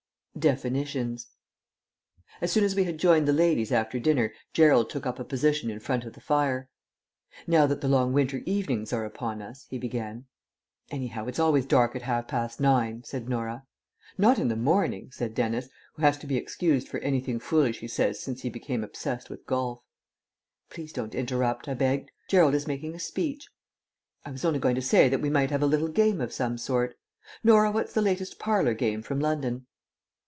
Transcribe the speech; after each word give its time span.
DEFINITIONS 0.39 1.27
As 2.39 2.51
soon 2.51 2.63
as 2.63 2.73
we 2.73 2.85
had 2.85 2.97
joined 2.97 3.27
the 3.27 3.33
ladies 3.33 3.71
after 3.71 3.99
dinner 3.99 4.33
Gerald 4.53 4.89
took 4.89 5.05
up 5.05 5.19
a 5.19 5.23
position 5.23 5.69
in 5.69 5.79
front 5.79 6.03
of 6.03 6.13
the 6.13 6.21
fire. 6.21 6.67
"Now 7.45 7.67
that 7.67 7.81
the 7.81 7.87
long 7.87 8.11
winter 8.11 8.41
evenings 8.47 8.91
are 8.91 9.05
upon 9.05 9.43
us," 9.43 9.67
he 9.69 9.77
began 9.77 10.25
"Anyhow, 10.89 11.27
it's 11.27 11.37
always 11.37 11.67
dark 11.67 11.95
at 11.95 12.01
half 12.03 12.27
past 12.27 12.59
nine," 12.59 13.03
said 13.03 13.29
Norah. 13.29 13.67
"Not 14.17 14.39
in 14.39 14.47
the 14.47 14.55
morning," 14.55 15.11
said 15.11 15.35
Dennis, 15.35 15.69
who 15.93 16.01
has 16.01 16.17
to 16.19 16.25
be 16.25 16.37
excused 16.37 16.87
for 16.87 16.97
anything 17.01 17.37
foolish 17.37 17.77
he 17.81 17.87
says 17.87 18.19
since 18.19 18.41
he 18.41 18.49
became 18.49 18.83
obsessed 18.83 19.29
with 19.29 19.45
golf. 19.45 19.83
"Please 20.71 20.91
don't 20.91 21.13
interrupt," 21.13 21.67
I 21.67 21.75
begged. 21.75 22.09
"Gerald 22.29 22.55
is 22.55 22.65
making 22.65 22.95
a 22.95 22.99
speech." 22.99 23.47
"I 24.25 24.31
was 24.31 24.43
only 24.43 24.59
going 24.59 24.75
to 24.75 24.81
say 24.81 25.07
that 25.07 25.21
we 25.21 25.29
might 25.29 25.51
have 25.51 25.61
a 25.61 25.67
little 25.67 25.89
game 25.89 26.19
of 26.19 26.33
some 26.33 26.57
sort. 26.57 26.95
Norah, 27.43 27.69
what's 27.69 27.93
the 27.93 28.01
latest 28.01 28.39
parlour 28.39 28.73
game 28.73 29.03
from 29.03 29.19
London?" 29.19 29.67